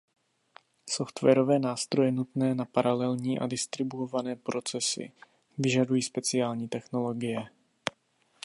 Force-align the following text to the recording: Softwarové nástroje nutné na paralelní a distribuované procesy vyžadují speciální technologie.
Softwarové 0.89 1.59
nástroje 1.59 2.11
nutné 2.11 2.55
na 2.55 2.65
paralelní 2.65 3.39
a 3.39 3.47
distribuované 3.47 4.35
procesy 4.35 5.11
vyžadují 5.57 6.01
speciální 6.03 6.67
technologie. 6.67 7.47